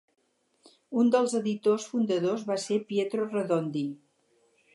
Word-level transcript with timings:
Un 1.01 1.11
dels 1.15 1.35
editors 1.41 1.85
fundadors 1.91 2.47
va 2.49 2.59
ser 2.67 2.79
Pietro 2.93 3.29
Redondi. 3.37 3.87